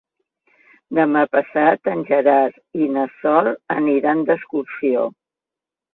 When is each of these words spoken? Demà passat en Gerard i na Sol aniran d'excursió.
Demà 0.99 1.21
passat 1.33 1.91
en 1.93 2.01
Gerard 2.09 2.57
i 2.85 2.89
na 2.97 3.03
Sol 3.19 3.53
aniran 3.79 4.29
d'excursió. 4.31 5.05